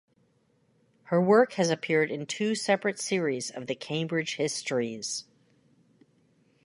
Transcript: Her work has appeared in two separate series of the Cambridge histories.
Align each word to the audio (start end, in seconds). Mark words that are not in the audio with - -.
Her 1.03 1.21
work 1.21 1.53
has 1.53 1.69
appeared 1.69 2.09
in 2.09 2.25
two 2.25 2.55
separate 2.55 2.97
series 2.99 3.51
of 3.51 3.67
the 3.67 3.75
Cambridge 3.75 4.37
histories. 4.37 5.25